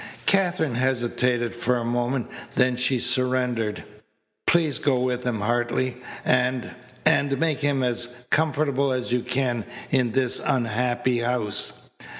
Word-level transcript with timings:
Katherine 0.25 0.73
hesitated 0.73 1.53
for 1.53 1.77
a 1.77 1.85
moment, 1.85 2.25
then 2.55 2.75
she 2.75 2.97
surrendered. 2.97 3.83
"Please 4.47 4.79
go 4.79 4.97
with 4.99 5.23
him, 5.25 5.41
Hartley, 5.41 5.97
and 6.25 6.73
and 7.05 7.39
make 7.39 7.59
him 7.59 7.83
as 7.83 8.07
comfortable 8.31 8.91
as 8.91 9.11
you 9.13 9.19
can 9.19 9.63
in 9.91 10.11
this 10.13 10.41
unhappy 10.43 11.19
house." 11.19 11.91